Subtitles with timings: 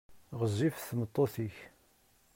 [0.39, 1.55] Ɣezzifet tmeṭṭut-nnek?